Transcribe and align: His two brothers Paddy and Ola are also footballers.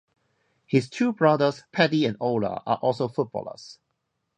His 0.65 0.89
two 0.89 1.13
brothers 1.13 1.61
Paddy 1.71 2.07
and 2.07 2.17
Ola 2.19 2.63
are 2.65 2.77
also 2.77 3.07
footballers. 3.07 3.77